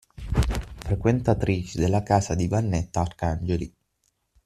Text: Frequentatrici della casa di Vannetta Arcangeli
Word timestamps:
Frequentatrici 0.79 1.77
della 1.77 2.01
casa 2.01 2.33
di 2.33 2.47
Vannetta 2.47 3.01
Arcangeli 3.01 3.71